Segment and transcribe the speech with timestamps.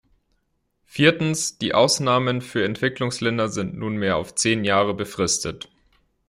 [0.83, 5.69] Viertens, die Ausnahmen für Entwicklungsländer sind nunmehr auf zehn Jahre befristet.